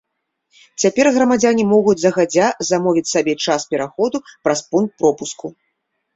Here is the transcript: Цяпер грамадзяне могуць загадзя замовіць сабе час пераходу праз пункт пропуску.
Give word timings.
Цяпер 0.85 1.09
грамадзяне 1.17 1.65
могуць 1.73 1.95
загадзя 2.05 2.47
замовіць 2.71 3.05
сабе 3.13 3.37
час 3.49 3.67
пераходу 3.75 4.17
праз 4.43 4.67
пункт 4.73 4.93
пропуску. 5.05 5.55